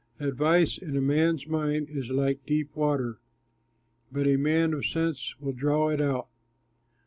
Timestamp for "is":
1.91-2.09